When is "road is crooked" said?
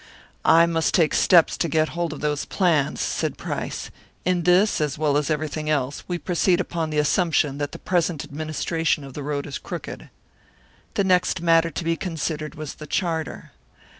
9.21-10.09